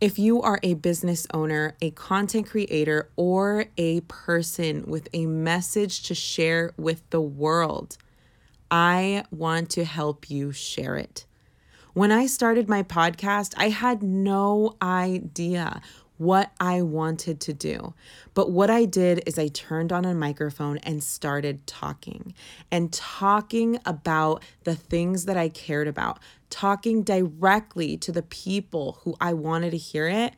[0.00, 6.04] If you are a business owner, a content creator, or a person with a message
[6.04, 7.96] to share with the world,
[8.70, 11.26] I want to help you share it.
[11.94, 15.82] When I started my podcast, I had no idea
[16.18, 17.94] what I wanted to do.
[18.34, 22.34] But what I did is I turned on a microphone and started talking
[22.70, 26.18] and talking about the things that I cared about,
[26.50, 30.34] talking directly to the people who I wanted to hear it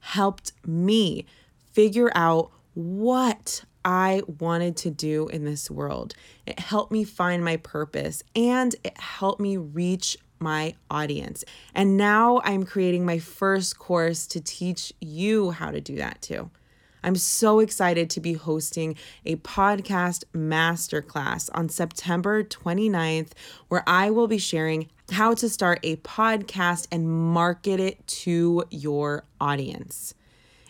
[0.00, 1.26] helped me
[1.72, 6.14] figure out what I wanted to do in this world.
[6.46, 11.44] It helped me find my purpose and it helped me reach my audience.
[11.74, 16.50] And now I'm creating my first course to teach you how to do that too.
[17.02, 18.94] I'm so excited to be hosting
[19.26, 23.32] a podcast masterclass on September 29th,
[23.68, 29.24] where I will be sharing how to start a podcast and market it to your
[29.40, 30.14] audience.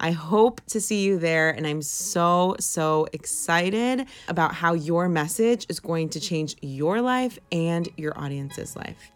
[0.00, 5.66] I hope to see you there, and I'm so, so excited about how your message
[5.68, 9.10] is going to change your life and your audience's life.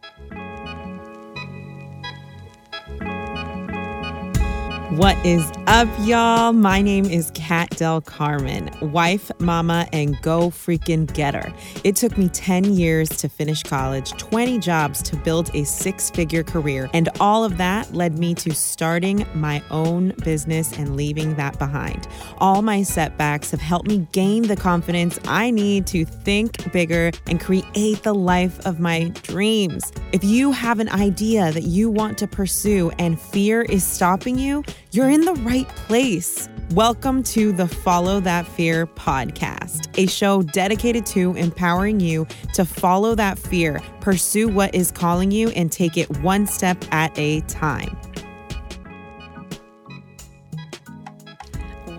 [4.97, 6.53] What is up, y'all?
[6.53, 11.51] My name is Kat Del Carmen, wife, mama, and go freaking getter.
[11.83, 16.43] It took me 10 years to finish college, 20 jobs to build a six figure
[16.43, 21.59] career, and all of that led me to starting my own business and leaving that
[21.59, 22.07] behind.
[22.37, 27.41] All my setbacks have helped me gain the confidence I need to think bigger and
[27.41, 29.91] create the life of my dreams.
[30.13, 34.63] If you have an idea that you want to pursue and fear is stopping you,
[34.93, 36.51] you're in the right place.
[36.73, 43.14] Welcome to the Follow That Fear podcast, a show dedicated to empowering you to follow
[43.14, 47.97] that fear, pursue what is calling you, and take it one step at a time.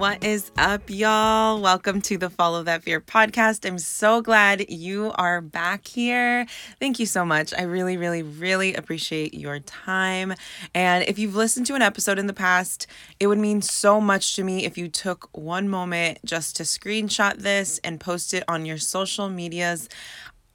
[0.03, 1.62] What is up, y'all?
[1.62, 3.66] Welcome to the Follow That Fear podcast.
[3.66, 6.46] I'm so glad you are back here.
[6.78, 7.53] Thank you so much.
[7.58, 10.34] I really, really, really appreciate your time.
[10.75, 12.86] And if you've listened to an episode in the past,
[13.18, 17.38] it would mean so much to me if you took one moment just to screenshot
[17.38, 19.88] this and post it on your social medias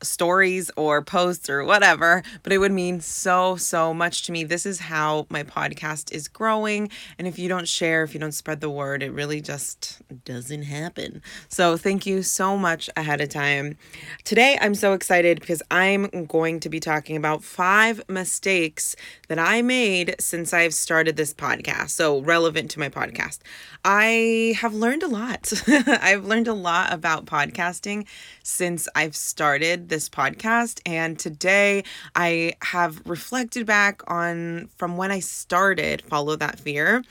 [0.02, 4.44] stories or posts or whatever, but it would mean so, so much to me.
[4.44, 6.90] This is how my podcast is growing.
[7.18, 10.62] And if you don't share, if you don't spread the word, it really just doesn't
[10.62, 11.22] happen.
[11.48, 13.76] So thank you so much ahead of time.
[14.24, 18.94] Today, I'm so excited because I'm going to be talking about five mistakes
[19.28, 21.90] that I made since I've started this podcast.
[21.90, 23.38] So relevant to my podcast.
[23.84, 25.52] I have learned a lot.
[25.68, 28.06] I've learned a lot about podcasting
[28.42, 30.80] since I've started this podcast.
[30.86, 31.84] And today
[32.14, 37.04] I have reflected back on from when I started Follow That Fear.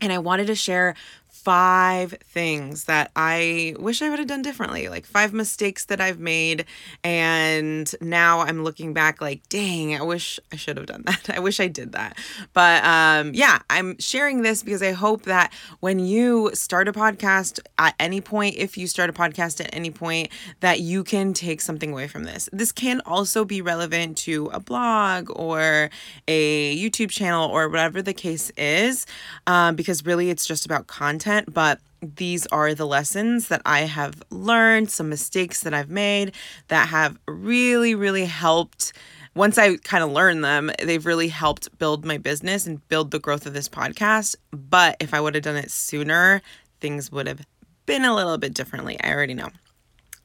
[0.00, 0.94] And I wanted to share
[1.42, 6.20] five things that I wish I would have done differently, like five mistakes that I've
[6.20, 6.66] made.
[7.02, 11.30] And now I'm looking back like, dang, I wish I should have done that.
[11.34, 12.16] I wish I did that.
[12.52, 17.58] But um, yeah, I'm sharing this because I hope that when you start a podcast
[17.76, 20.28] at any point, if you start a podcast at any point,
[20.60, 22.48] that you can take something away from this.
[22.52, 25.90] This can also be relevant to a blog or
[26.28, 29.06] a YouTube channel or whatever the case is,
[29.48, 33.80] um, because really it's just about content content, but these are the lessons that I
[33.80, 36.34] have learned, some mistakes that I've made
[36.68, 38.92] that have really, really helped.
[39.34, 43.20] Once I kind of learned them, they've really helped build my business and build the
[43.20, 44.34] growth of this podcast.
[44.50, 46.42] But if I would have done it sooner,
[46.80, 47.40] things would have
[47.86, 48.98] been a little bit differently.
[49.02, 49.48] I already know.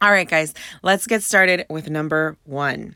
[0.02, 0.54] All right, guys,
[0.84, 2.96] let's get started with number one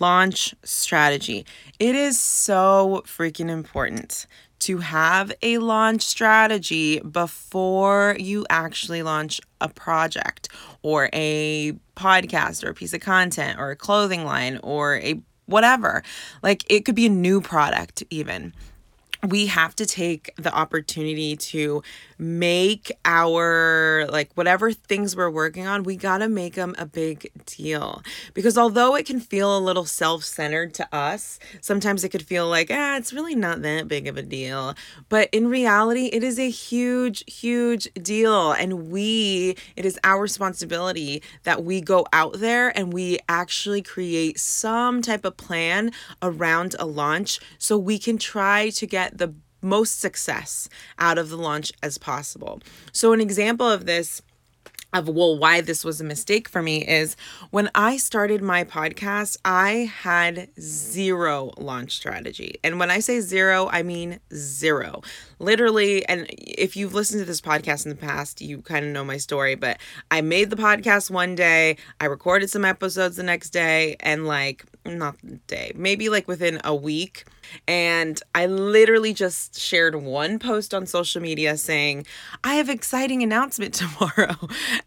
[0.00, 1.46] launch strategy.
[1.78, 4.26] It is so freaking important
[4.62, 10.48] to have a launch strategy before you actually launch a project
[10.82, 16.02] or a podcast or a piece of content or a clothing line or a whatever.
[16.42, 18.52] Like it could be a new product, even
[19.24, 21.82] we have to take the opportunity to
[22.22, 27.30] make our like whatever things we're working on we got to make them a big
[27.46, 28.00] deal.
[28.32, 32.70] Because although it can feel a little self-centered to us sometimes it could feel like
[32.70, 34.74] ah it's really not that big of a deal.
[35.08, 38.52] But in reality it is a huge huge deal.
[38.52, 44.38] And we it is our responsibility that we go out there and we actually create
[44.38, 45.90] some type of plan
[46.22, 50.68] around a launch so we can try to get the most success
[50.98, 52.60] out of the launch as possible.
[52.92, 54.22] So, an example of this
[54.92, 57.16] of well why this was a mistake for me is
[57.50, 63.68] when I started my podcast I had zero launch strategy and when I say zero
[63.72, 65.02] I mean zero
[65.38, 69.04] literally and if you've listened to this podcast in the past you kind of know
[69.04, 69.78] my story but
[70.10, 74.66] I made the podcast one day I recorded some episodes the next day and like
[74.84, 77.24] not day maybe like within a week
[77.68, 82.06] and I literally just shared one post on social media saying,
[82.44, 84.36] I have exciting announcement tomorrow.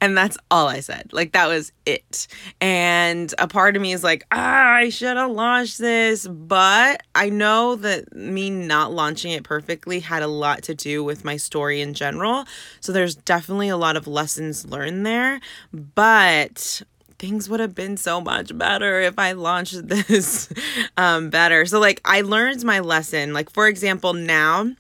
[0.01, 1.09] and that's all I said.
[1.12, 2.27] Like that was it.
[2.62, 6.27] And a part of me is like, ah, I should have launched this.
[6.27, 11.24] But I know that me not launching it perfectly had a lot to do with
[11.24, 12.45] my story in general.
[12.80, 15.39] So there's definitely a lot of lessons learned there.
[15.74, 16.81] But
[17.20, 20.50] things would have been so much better if I launched this
[20.98, 21.66] um, better.
[21.66, 23.34] So, like, I learned my lesson.
[23.34, 24.72] Like, for example, now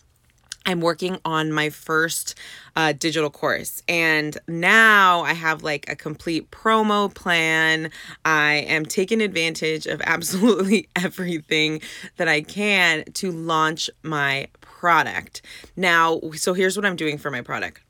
[0.65, 2.35] I'm working on my first
[2.75, 3.83] uh, digital course.
[3.87, 7.91] And now I have like a complete promo plan.
[8.23, 11.81] I am taking advantage of absolutely everything
[12.17, 15.41] that I can to launch my product.
[15.75, 17.84] Now, so here's what I'm doing for my product.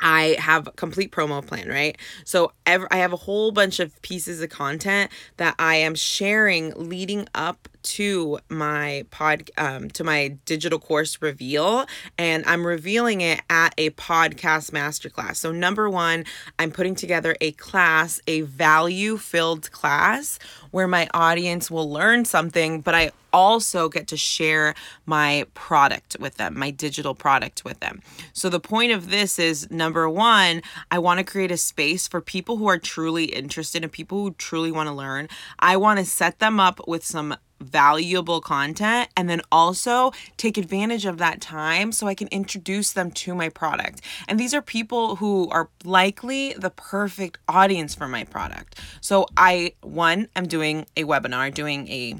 [0.00, 1.96] I have a complete promo plan, right?
[2.24, 7.28] So I have a whole bunch of pieces of content that I am sharing leading
[7.34, 11.86] up to my pod um, to my digital course reveal
[12.18, 15.36] and i'm revealing it at a podcast masterclass.
[15.36, 16.24] So number one
[16.58, 20.38] i'm putting together a class a value filled class
[20.70, 24.74] where my audience will learn something but i also get to share
[25.04, 28.00] my product with them my digital product with them.
[28.32, 32.20] So the point of this is number one i want to create a space for
[32.20, 35.28] people who are truly interested and people who truly want to learn.
[35.58, 41.06] I want to set them up with some valuable content and then also take advantage
[41.06, 44.00] of that time so I can introduce them to my product.
[44.26, 48.78] And these are people who are likely the perfect audience for my product.
[49.00, 52.16] So I one I'm doing a webinar, doing a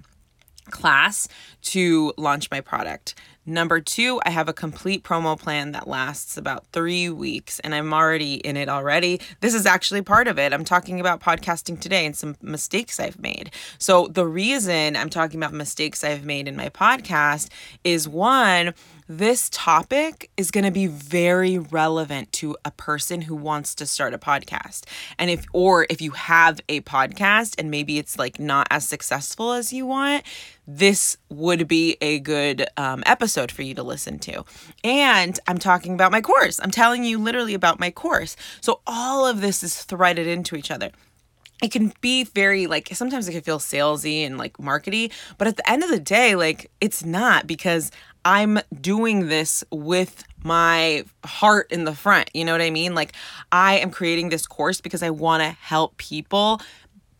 [0.71, 1.29] class
[1.63, 3.15] to launch my product.
[3.49, 7.95] Number two, I have a complete promo plan that lasts about three weeks, and I'm
[7.95, 9.23] already in it already.
[9.41, 10.53] This is actually part of it.
[10.53, 13.51] I'm talking about podcasting today and some mistakes I've made.
[13.79, 17.49] So, the reason I'm talking about mistakes I've made in my podcast
[17.85, 18.75] is one,
[19.09, 24.13] this topic is going to be very relevant to a person who wants to start
[24.13, 24.85] a podcast.
[25.19, 29.53] And if, or if you have a podcast and maybe it's like not as successful
[29.53, 30.25] as you want,
[30.67, 34.45] this would be a good um, episode for you to listen to.
[34.85, 36.61] And I'm talking about my course.
[36.63, 38.37] I'm telling you literally about my course.
[38.61, 40.91] So all of this is threaded into each other
[41.63, 45.57] it can be very like sometimes it can feel salesy and like markety, but at
[45.57, 47.91] the end of the day, like it's not because
[48.29, 52.29] I'm doing this with my heart in the front.
[52.35, 52.95] You know what I mean?
[52.95, 53.15] Like
[53.51, 56.61] I am creating this course because I want to help people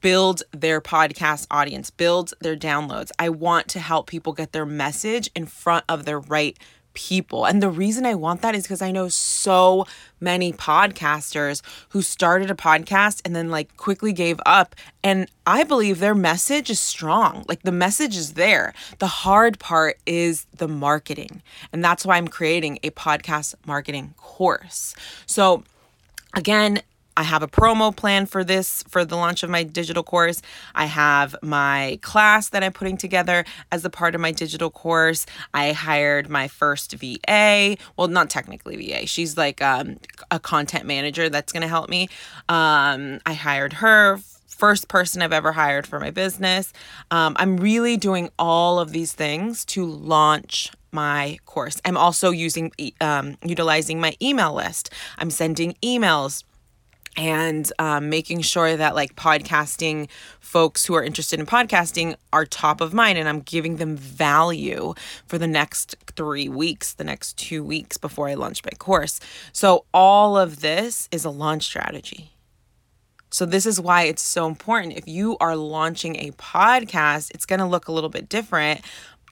[0.03, 3.11] build their podcast audience, build their downloads.
[3.19, 6.59] I want to help people get their message in front of the right
[6.99, 7.45] people.
[7.45, 9.87] And the reason I want that is because I know so
[10.19, 14.75] many podcasters who started a podcast and then like quickly gave up.
[15.05, 17.45] And I believe their message is strong.
[17.47, 18.75] Like the message is there.
[18.99, 21.41] The hard part is the marketing.
[21.73, 24.97] And that's why I'm creating a podcast marketing course.
[25.25, 25.63] So,
[26.35, 26.83] again,
[27.19, 30.41] I have a promo plan for this for the launch of my digital course.
[30.77, 35.27] I have my class that I'm putting together as a part of my digital course.
[35.53, 37.77] I hired my first VA.
[37.97, 39.09] Well, not technically VA.
[39.09, 39.97] She's like um,
[40.31, 42.09] a content manager that's going to help me.
[42.49, 46.73] Um, I hired her first person I've ever hired for my business.
[47.11, 51.81] Um, I'm really doing all of these things to launch my course.
[51.85, 52.71] I'm also using
[53.01, 54.91] um, utilizing my email list.
[55.19, 56.45] I'm sending emails
[57.17, 60.09] and um, making sure that like podcasting
[60.41, 64.95] folks who are interested in podcasting are top of mind and i'm giving them value
[65.27, 69.21] for the next three weeks the next two weeks before i launch my course.
[69.53, 72.33] So all of this is a launch strategy.
[73.31, 74.97] So this is why it's so important.
[74.97, 78.81] If you are launching a podcast it's going to look a little bit different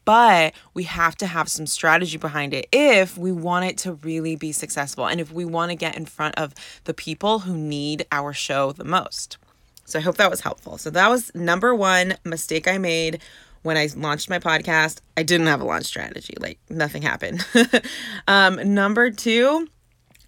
[0.06, 4.36] but we have to have some strategy behind it if we want it to really
[4.36, 8.06] be successful and if we want to get in front of the people who need
[8.10, 9.36] our show the most.
[9.84, 10.78] So I hope that was helpful.
[10.78, 13.20] So that was number one mistake I made
[13.62, 15.00] when I launched my podcast.
[15.16, 17.44] I didn't have a launch strategy, like nothing happened.
[18.28, 19.68] um, number two,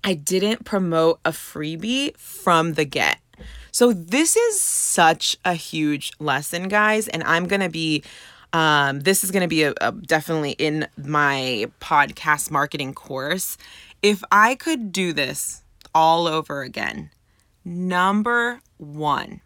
[0.02, 3.18] I didn't promote a freebie from the get.
[3.70, 8.02] So this is such a huge lesson, guys, and I'm going to be
[8.52, 13.58] um, this is going to be a, a, definitely in my podcast marketing course.
[14.02, 15.62] If I could do this
[15.94, 17.10] all over again,
[17.64, 19.40] number one,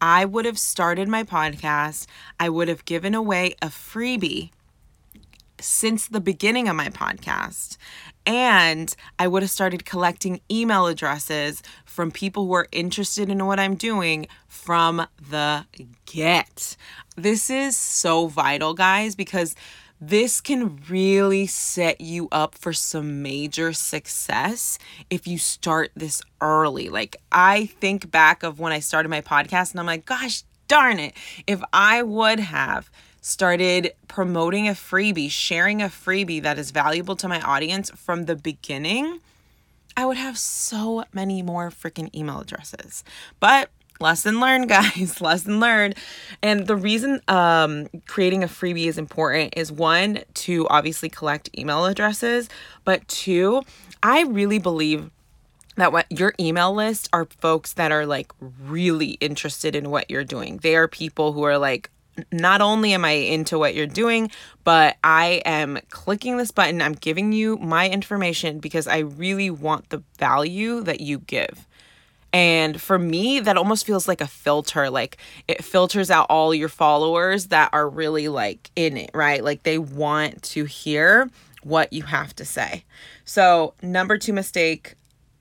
[0.00, 2.06] I would have started my podcast.
[2.38, 4.50] I would have given away a freebie
[5.60, 7.76] since the beginning of my podcast.
[8.26, 13.60] And I would have started collecting email addresses from people who are interested in what
[13.60, 15.66] I'm doing from the
[16.06, 16.76] get.
[17.16, 19.54] This is so vital, guys, because
[20.00, 24.78] this can really set you up for some major success
[25.08, 26.88] if you start this early.
[26.88, 30.98] Like, I think back of when I started my podcast and I'm like, gosh darn
[30.98, 31.14] it,
[31.46, 32.90] if I would have
[33.24, 38.36] started promoting a freebie, sharing a freebie that is valuable to my audience from the
[38.36, 39.18] beginning,
[39.96, 43.02] I would have so many more freaking email addresses.
[43.40, 45.94] But lesson learned guys lesson learned
[46.42, 51.84] and the reason um, creating a freebie is important is one to obviously collect email
[51.84, 52.48] addresses
[52.82, 53.62] but two
[54.02, 55.12] i really believe
[55.76, 58.32] that what your email list are folks that are like
[58.64, 61.88] really interested in what you're doing they are people who are like
[62.32, 64.30] not only am I into what you're doing,
[64.62, 66.80] but I am clicking this button.
[66.80, 71.66] I'm giving you my information because I really want the value that you give.
[72.32, 74.90] And for me, that almost feels like a filter.
[74.90, 79.42] Like it filters out all your followers that are really like in it, right?
[79.42, 81.30] Like they want to hear
[81.62, 82.84] what you have to say.
[83.24, 84.96] So, number two mistake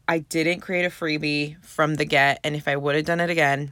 [0.07, 2.39] I didn't create a freebie from the get.
[2.43, 3.71] And if I would have done it again,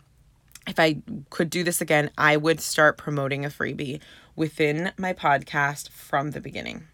[0.68, 0.98] if I
[1.30, 4.00] could do this again, I would start promoting a freebie
[4.36, 6.88] within my podcast from the beginning.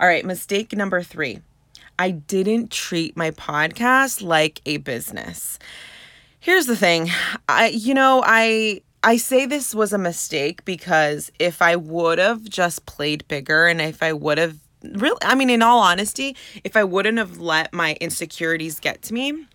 [0.00, 1.40] All right, mistake number three
[1.98, 5.58] I didn't treat my podcast like a business.
[6.38, 7.10] Here's the thing.
[7.48, 12.44] I you know, I I say this was a mistake because if I would have
[12.44, 16.76] just played bigger and if I would have really I mean in all honesty, if
[16.76, 19.46] I wouldn't have let my insecurities get to me,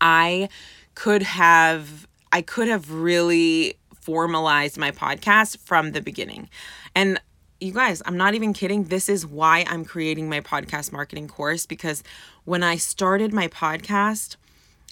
[0.00, 0.48] I
[0.94, 6.48] could have I could have really formalized my podcast from the beginning.
[6.94, 7.20] And
[7.60, 8.84] you guys, I'm not even kidding.
[8.84, 12.02] This is why I'm creating my podcast marketing course because
[12.44, 14.36] when I started my podcast,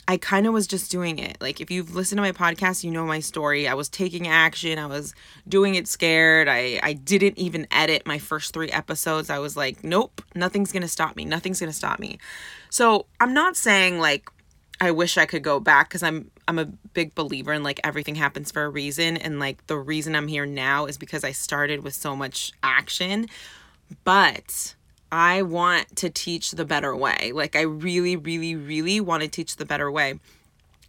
[0.08, 1.36] I kind of was just doing it.
[1.40, 3.66] Like, if you've listened to my podcast, you know my story.
[3.66, 5.14] I was taking action, I was
[5.48, 6.46] doing it scared.
[6.48, 9.30] I, I didn't even edit my first three episodes.
[9.30, 11.24] I was like, nope, nothing's gonna stop me.
[11.24, 12.18] Nothing's gonna stop me.
[12.70, 14.30] So, I'm not saying like
[14.80, 18.14] I wish I could go back because I'm I'm a big believer in like everything
[18.14, 19.16] happens for a reason.
[19.16, 23.26] And like the reason I'm here now is because I started with so much action.
[24.04, 24.74] But
[25.10, 27.32] I want to teach the better way.
[27.34, 30.18] Like I really really really want to teach the better way.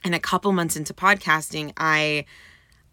[0.04, 2.26] And a couple months into podcasting I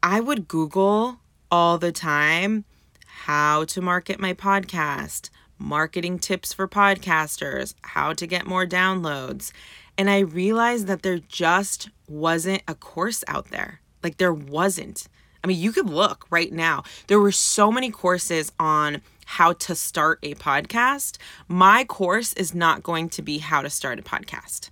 [0.03, 1.19] I would google
[1.51, 2.65] all the time
[3.07, 9.53] how to market my podcast marketing tips for podcasters how to get more downloads
[9.97, 13.81] and I realized that there just wasn't a course out there.
[14.03, 15.07] Like there wasn't.
[15.43, 16.85] I mean, you could look right now.
[17.07, 21.19] There were so many courses on how to start a podcast.
[21.49, 24.71] My course is not going to be how to start a podcast.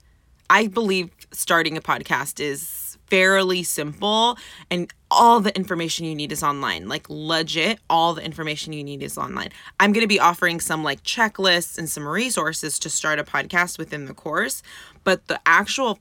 [0.50, 4.38] I believe starting a podcast is fairly simple
[4.71, 6.88] and all the information you need is online.
[6.88, 9.50] Like legit, all the information you need is online.
[9.78, 13.78] I'm going to be offering some like checklists and some resources to start a podcast
[13.78, 14.62] within the course,
[15.04, 15.99] but the actual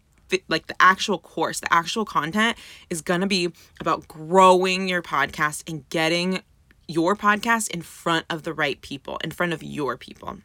[0.48, 2.58] like the actual course, the actual content
[2.90, 3.52] is going to be
[3.82, 6.42] about growing your podcast and getting
[6.88, 10.38] your podcast in front of the right people, in front of your people.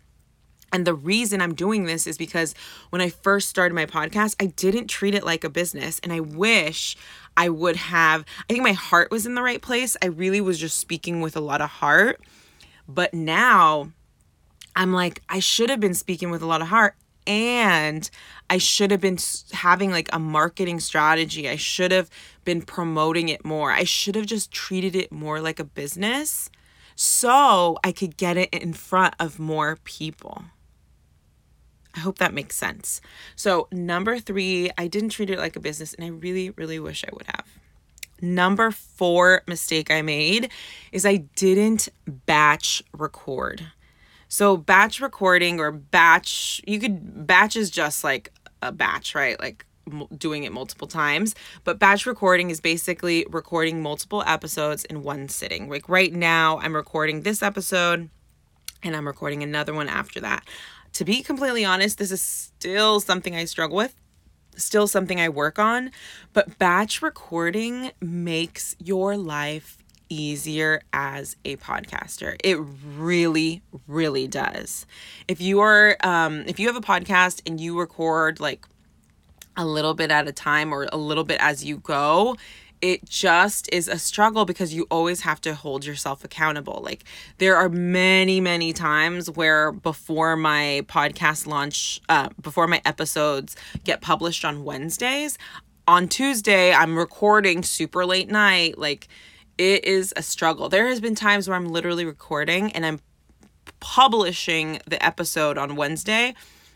[0.76, 2.54] And the reason I'm doing this is because
[2.90, 5.98] when I first started my podcast, I didn't treat it like a business.
[6.00, 6.98] And I wish
[7.34, 9.96] I would have, I think my heart was in the right place.
[10.02, 12.20] I really was just speaking with a lot of heart.
[12.86, 13.90] But now
[14.76, 16.94] I'm like, I should have been speaking with a lot of heart.
[17.26, 18.10] And
[18.50, 19.16] I should have been
[19.52, 21.48] having like a marketing strategy.
[21.48, 22.10] I should have
[22.44, 23.72] been promoting it more.
[23.72, 26.50] I should have just treated it more like a business
[26.96, 30.44] so I could get it in front of more people.
[31.96, 33.00] I hope that makes sense.
[33.36, 37.04] So, number three, I didn't treat it like a business, and I really, really wish
[37.04, 37.46] I would have.
[38.20, 40.50] number four mistake I made
[40.92, 43.66] is I didn't batch record.
[44.28, 49.38] So, batch recording or batch, you could, batch is just like a batch, right?
[49.40, 49.64] Like
[50.16, 51.34] doing it multiple times.
[51.64, 55.68] But batch recording is basically recording multiple episodes in one sitting.
[55.68, 58.10] Like right now, I'm recording this episode
[58.82, 60.44] and I'm recording another one after that.
[60.96, 63.94] To be completely honest, this is still something I struggle with
[64.56, 65.90] still something I work on,
[66.32, 72.36] but batch recording makes your life easier as a podcaster.
[72.42, 72.58] It
[72.96, 74.86] really, really does.
[75.28, 78.66] If you are, um, if you have a podcast and you record like
[79.56, 82.36] a little bit at a time or a little bit as you go,
[82.80, 86.80] it just is a struggle because you always have to hold yourself accountable.
[86.84, 87.04] Like
[87.38, 94.00] there are many, many times where before my podcast launch, uh, before my episodes get
[94.00, 95.38] published on Wednesdays,
[95.88, 98.78] on Tuesday I'm recording super late night.
[98.78, 99.08] Like
[99.58, 100.68] it is a struggle.
[100.68, 103.00] There has been times where I'm literally recording and I'm
[103.80, 106.34] publishing the episode on Wednesday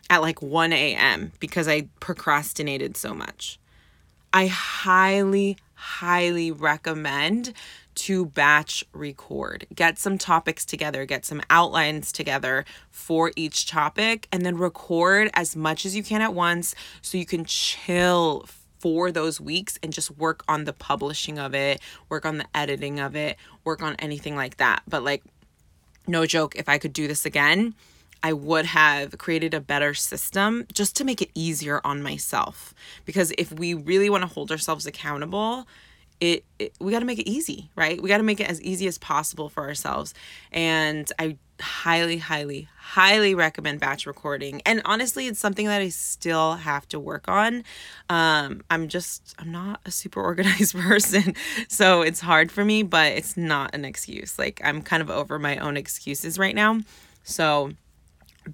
[0.08, 1.32] at like 1 a.m.
[1.40, 3.58] because I procrastinated so much.
[4.32, 7.54] I highly, highly recommend
[7.94, 9.66] to batch record.
[9.74, 15.56] Get some topics together, get some outlines together for each topic, and then record as
[15.56, 18.46] much as you can at once so you can chill
[18.78, 23.00] for those weeks and just work on the publishing of it, work on the editing
[23.00, 24.82] of it, work on anything like that.
[24.88, 25.22] But, like,
[26.06, 27.74] no joke, if I could do this again,
[28.22, 32.74] I would have created a better system just to make it easier on myself.
[33.04, 35.66] Because if we really want to hold ourselves accountable,
[36.20, 38.00] it, it we got to make it easy, right?
[38.00, 40.12] We got to make it as easy as possible for ourselves.
[40.52, 44.62] And I highly, highly, highly recommend batch recording.
[44.66, 47.64] And honestly, it's something that I still have to work on.
[48.08, 51.34] Um, I'm just, I'm not a super organized person.
[51.68, 54.38] So it's hard for me, but it's not an excuse.
[54.38, 56.80] Like, I'm kind of over my own excuses right now.
[57.22, 57.72] So,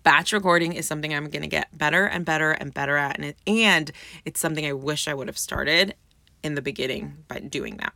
[0.03, 3.17] batch recording is something I'm going to get better and better and better at.
[3.17, 3.93] And, it, and
[4.25, 5.95] it's something I wish I would have started
[6.43, 7.93] in the beginning by doing that.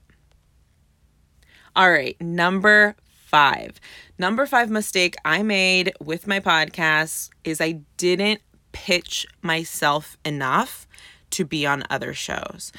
[1.76, 3.80] All right, number five.
[4.18, 8.40] Number five mistake I made with my podcast is I didn't
[8.72, 10.86] pitch myself enough
[11.30, 12.72] to be on other shows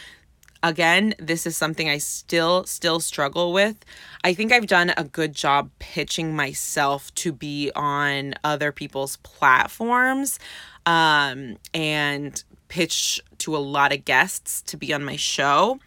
[0.63, 3.83] again this is something i still still struggle with
[4.23, 10.39] i think i've done a good job pitching myself to be on other people's platforms
[10.85, 15.79] um, and pitch to a lot of guests to be on my show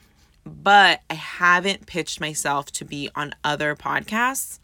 [0.45, 4.59] but i haven't pitched myself to be on other podcasts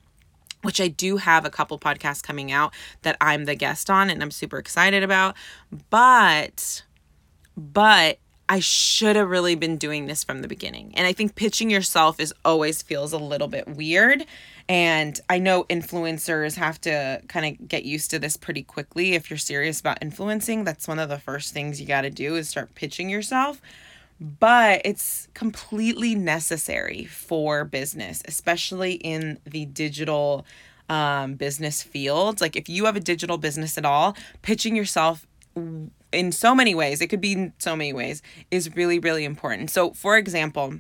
[0.63, 4.23] which I do have a couple podcasts coming out that I'm the guest on and
[4.23, 5.35] I'm super excited about.
[5.89, 6.83] But
[7.57, 8.19] but
[8.51, 10.91] I should have really been doing this from the beginning.
[10.97, 14.27] And I think pitching yourself is always feels a little bit weird.
[14.69, 19.15] And I know influencers have to kind of get used to this pretty quickly.
[19.15, 22.35] If you're serious about influencing, that's one of the first things you got to do
[22.35, 23.63] is start pitching yourself.
[24.21, 30.45] But it's completely necessary for business, especially in the digital
[30.89, 32.41] um, business field.
[32.41, 35.25] Like if you have a digital business at all, pitching yourself
[36.13, 39.71] in so many ways, it could be in so many ways, is really, really important.
[39.71, 40.75] So, for example,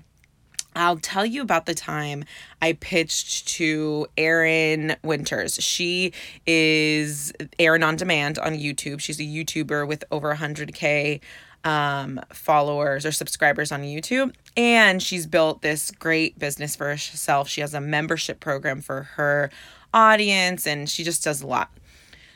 [0.76, 2.24] I'll tell you about the time
[2.62, 5.54] I pitched to Erin Winters.
[5.56, 6.12] She
[6.46, 9.00] is Erin on Demand on YouTube.
[9.00, 11.20] She's a YouTuber with over 100K
[11.64, 14.32] um, followers or subscribers on YouTube.
[14.56, 17.48] And she's built this great business for herself.
[17.48, 19.50] She has a membership program for her
[19.92, 21.70] audience and she just does a lot.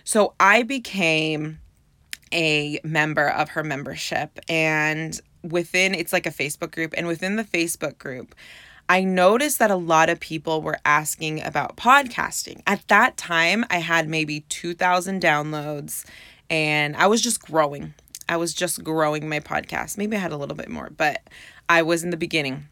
[0.02, 1.60] So I became
[2.34, 7.44] a member of her membership and within it's like a Facebook group and within the
[7.44, 8.34] Facebook group
[8.88, 12.60] I noticed that a lot of people were asking about podcasting.
[12.66, 16.04] At that time, I had maybe 2,000 downloads
[16.50, 17.94] and I was just growing.
[18.28, 19.96] I was just growing my podcast.
[19.96, 21.22] Maybe I had a little bit more, but
[21.68, 22.68] I was in the beginning.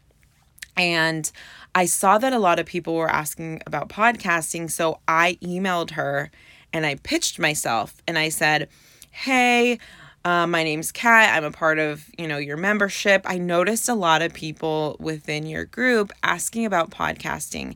[0.77, 1.31] And
[1.75, 4.69] I saw that a lot of people were asking about podcasting.
[4.69, 6.31] So I emailed her
[6.71, 8.69] and I pitched myself and I said,
[9.13, 9.77] hey,
[10.25, 11.37] uh, my name's Kat.
[11.37, 13.21] I'm a part of, you know, your membership.
[13.25, 17.75] I noticed a lot of people within your group asking about podcasting.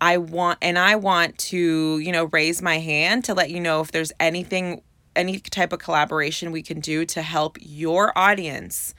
[0.00, 3.82] I want, and I want to, you know, raise my hand to let you know
[3.82, 4.80] if there's anything,
[5.14, 8.94] any type of collaboration we can do to help your audience.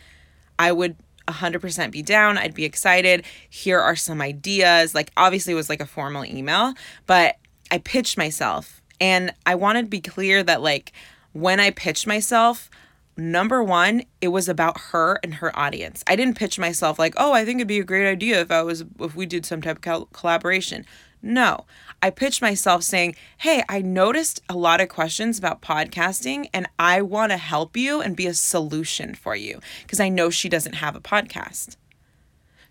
[0.60, 0.96] I would
[1.28, 2.38] 100% be down.
[2.38, 3.26] I'd be excited.
[3.50, 4.94] Here are some ideas.
[4.94, 6.76] Like, obviously, it was like a formal email,
[7.08, 7.38] but
[7.72, 10.94] I pitched myself and I wanted to be clear that, like,
[11.34, 12.70] when I pitched myself,
[13.18, 16.04] number one, it was about her and her audience.
[16.08, 18.64] I didn't pitch myself like, oh, I think it'd be a great idea if I
[18.64, 20.86] was if we did some type of collaboration.
[21.22, 21.66] No,
[22.02, 27.02] I pitched myself saying, Hey, I noticed a lot of questions about podcasting and I
[27.02, 30.76] want to help you and be a solution for you because I know she doesn't
[30.76, 31.76] have a podcast.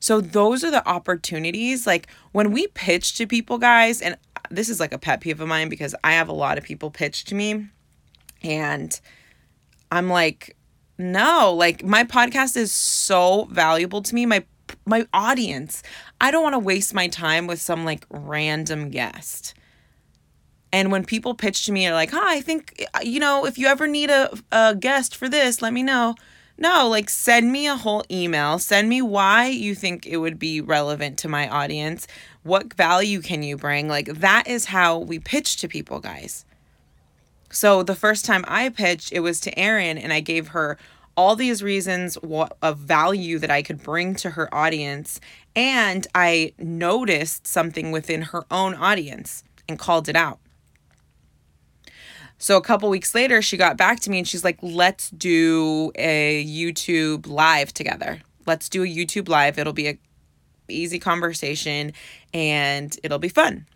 [0.01, 1.87] So, those are the opportunities.
[1.87, 5.41] Like when we pitch to people, guys, and uh, this is like a pet peeve
[5.41, 7.69] of mine because I have a lot of people pitch to me
[8.43, 8.99] and
[9.91, 10.57] I'm like,
[10.99, 14.27] no, like my podcast is so valuable to me.
[14.27, 14.45] My
[14.85, 15.83] my audience.
[16.21, 19.55] I don't want to waste my time with some like random guest.
[20.73, 23.57] And when people pitch to me, are like, "Hi, I think uh, you know, if
[23.59, 26.15] you ever need a a guest for this, let me know."
[26.61, 28.59] No, like send me a whole email.
[28.59, 32.09] Send me why you think it would be relevant to my audience.
[32.43, 33.89] What value can you bring?
[33.89, 36.45] Like that is how we pitch to people, guys.
[37.51, 40.79] So the first time I pitched, it was to Erin and I gave her
[41.17, 45.21] all these reasons what of value that I could bring to her audience
[45.57, 50.39] and I noticed something within her own audience and called it out.
[52.39, 55.91] So a couple weeks later she got back to me and she's like let's do
[55.97, 58.21] a YouTube live together.
[58.47, 59.59] Let's do a YouTube live.
[59.59, 59.99] It'll be a
[60.69, 61.95] easy conversation
[62.33, 63.67] and it'll be fun.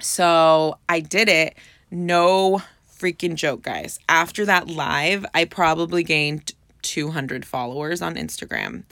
[0.00, 1.56] So I did it.
[1.92, 2.62] No
[2.98, 3.98] freaking joke, guys.
[4.08, 8.84] After that live, I probably gained 200 followers on Instagram.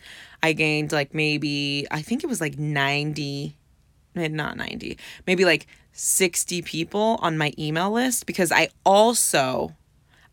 [0.43, 3.57] I gained like maybe, I think it was like 90,
[4.17, 9.75] eh, not 90, maybe like 60 people on my email list because I also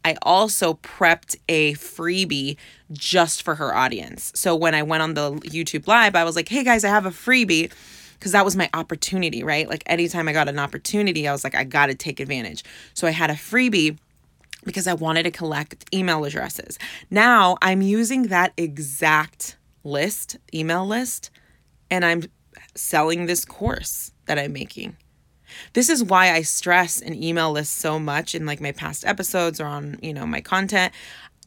[0.05, 2.57] I also prepped a freebie
[2.91, 4.33] just for her audience.
[4.35, 7.05] So when I went on the YouTube live, I was like, "Hey guys, I have
[7.05, 7.71] a freebie."
[8.23, 9.67] Because that was my opportunity, right?
[9.67, 12.63] Like anytime I got an opportunity, I was like, I got to take advantage.
[12.93, 13.97] So I had a freebie
[14.63, 16.79] because I wanted to collect email addresses.
[17.11, 21.31] Now I'm using that exact list, email list,
[21.91, 22.23] and I'm
[22.75, 24.95] selling this course that I'm making.
[25.73, 29.59] This is why I stress an email list so much in like my past episodes
[29.59, 30.93] or on, you know, my content.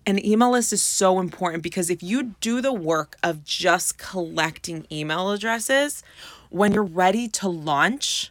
[0.05, 4.87] An email list is so important because if you do the work of just collecting
[4.93, 6.05] email addresses,
[6.51, 8.31] when you're ready to launch,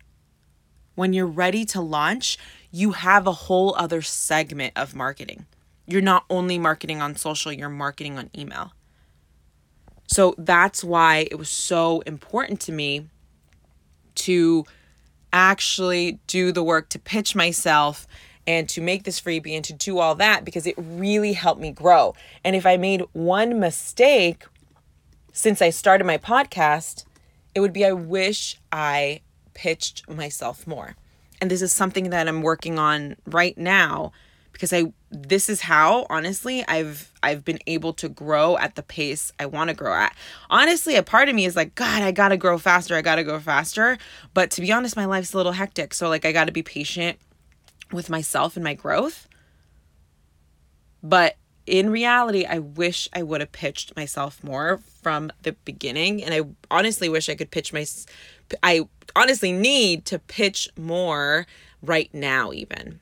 [0.95, 2.37] when you're ready to launch,
[2.71, 5.45] you have a whole other segment of marketing.
[5.85, 8.73] You're not only marketing on social, you're marketing on email.
[10.07, 13.07] So that's why it was so important to me
[14.15, 14.65] to
[15.33, 18.07] actually do the work to pitch myself
[18.47, 21.71] and to make this freebie and to do all that because it really helped me
[21.71, 22.15] grow.
[22.43, 24.45] And if I made one mistake
[25.33, 27.03] since I started my podcast,
[27.55, 29.21] it would be I wish I
[29.53, 30.95] pitched myself more.
[31.41, 34.11] And this is something that I'm working on right now
[34.51, 39.31] because I this is how honestly I've I've been able to grow at the pace
[39.39, 40.15] I want to grow at.
[40.49, 42.95] Honestly, a part of me is like god, I got to grow faster.
[42.95, 43.97] I got to go faster.
[44.33, 45.93] But to be honest, my life's a little hectic.
[45.93, 47.19] So like I got to be patient
[47.91, 49.27] with myself and my growth.
[51.03, 56.23] But in reality, I wish I would have pitched myself more from the beginning.
[56.23, 57.85] And I honestly wish I could pitch my,
[58.61, 61.47] I honestly need to pitch more
[61.81, 62.99] right now, even.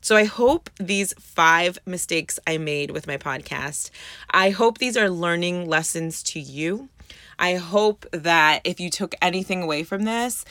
[0.00, 3.90] So I hope these five mistakes I made with my podcast,
[4.30, 6.88] I hope these are learning lessons to you.
[7.38, 10.44] I hope that if you took anything away from this,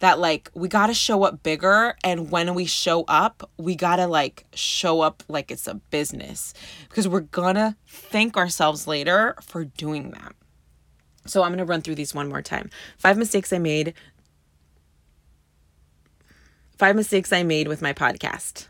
[0.00, 3.96] that like we got to show up bigger and when we show up we got
[3.96, 6.52] to like show up like it's a business
[6.88, 10.34] because we're gonna thank ourselves later for doing that
[11.26, 13.94] so i'm gonna run through these one more time five mistakes i made
[16.76, 18.66] five mistakes i made with my podcast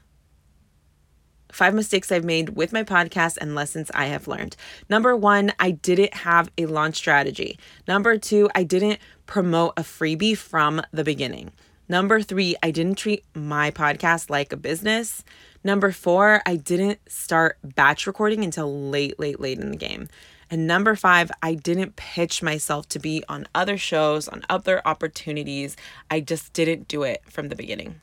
[1.55, 4.57] Five mistakes I've made with my podcast and lessons I have learned.
[4.91, 7.61] Number one, I didn't have a launch strategy.
[7.87, 11.53] Number two, I didn't promote a freebie from the beginning.
[11.89, 15.23] Number three, I didn't treat my podcast like a business.
[15.63, 20.09] Number four, I didn't start batch recording until late, late, late in the game.
[20.51, 25.77] And number five, I didn't pitch myself to be on other shows, on other opportunities.
[26.11, 28.01] I just didn't do it from the beginning.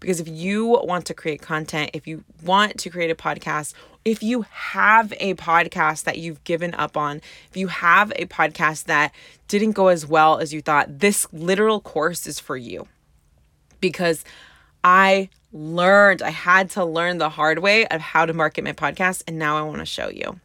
[0.01, 4.21] because if you want to create content, if you want to create a podcast, if
[4.21, 9.13] you have a podcast that you've given up on, if you have a podcast that
[9.47, 12.85] didn't go as well as you thought, this literal course is for you.
[13.79, 14.25] Because
[14.83, 19.23] I learned, I had to learn the hard way of how to market my podcast,
[19.27, 20.39] and now I want to show you.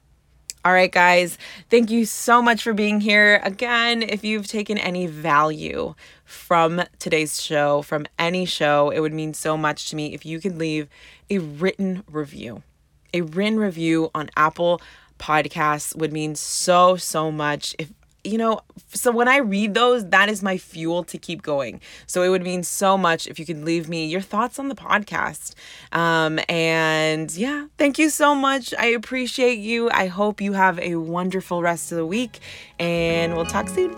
[0.65, 1.39] All right, guys,
[1.71, 3.41] thank you so much for being here.
[3.45, 9.33] Again, if you've taken any value from today's show, from any show, it would mean
[9.33, 10.89] so much to me if you could leave
[11.31, 12.65] a written review.
[13.15, 14.81] A written review on Apple
[15.21, 17.77] Podcasts would mean so, so much.
[17.79, 17.93] If
[18.27, 18.61] you know,
[18.93, 21.81] so when I read those, that is my fuel to keep going.
[22.07, 24.75] So it would mean so much if you could leave me your thoughts on the
[24.75, 25.55] podcast.
[25.93, 28.75] Um, and yeah, thank you so much.
[28.79, 29.91] I appreciate you.
[29.91, 32.41] I hope you have a wonderful rest of the week,
[32.79, 33.95] and we'll talk soon.